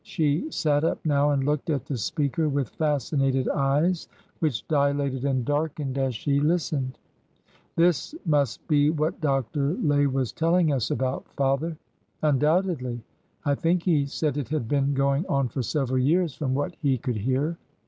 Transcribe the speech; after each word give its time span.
She 0.03 0.49
sat 0.49 0.83
up 0.83 0.97
now, 1.05 1.29
and 1.29 1.43
looked 1.43 1.69
at 1.69 1.85
the 1.85 1.95
speaker 1.95 2.49
with 2.49 2.69
fascinated 2.69 3.47
eyes 3.49 4.07
which 4.39 4.67
dilated 4.67 5.25
and 5.25 5.45
darkened 5.45 5.95
as 5.95 6.15
she 6.15 6.39
listened." 6.39 6.97
This 7.75 8.15
must 8.25 8.67
be 8.67 8.89
what 8.89 9.21
Dr. 9.21 9.75
Lay 9.75 10.07
was 10.07 10.31
telling 10.31 10.73
us 10.73 10.89
about, 10.89 11.27
father!" 11.35 11.77
Undoubtedly. 12.23 13.03
I 13.45 13.53
think 13.53 13.83
he 13.83 14.07
said 14.07 14.37
it 14.37 14.49
had 14.49 14.67
been 14.67 14.95
going 14.95 15.23
on 15.27 15.49
for 15.49 15.61
several 15.61 15.99
years, 15.99 16.33
from 16.33 16.55
what 16.55 16.73
he 16.81 16.97
could 16.97 17.17
hear." 17.17 17.59